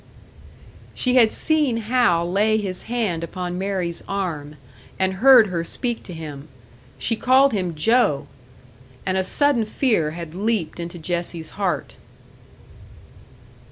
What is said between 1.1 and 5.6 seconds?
had seen Hal lay his hand upon Mary's arm, and heard